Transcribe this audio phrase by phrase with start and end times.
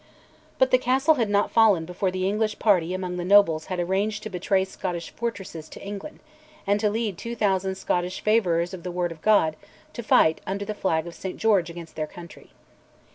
[0.57, 4.23] But the castle had not fallen before the English party among the nobles had arranged
[4.23, 6.21] to betray Scottish fortresses to England;
[6.65, 9.55] and to lead 2000 Scottish "favourers of the Word of God"
[9.93, 12.49] to fight under the flag of St George against their country.